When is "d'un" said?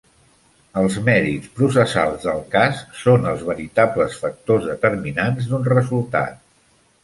5.55-5.73